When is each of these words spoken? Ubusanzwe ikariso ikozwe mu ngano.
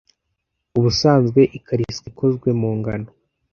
Ubusanzwe 0.77 1.41
ikariso 1.57 2.01
ikozwe 2.09 2.49
mu 2.59 2.69
ngano. 2.77 3.09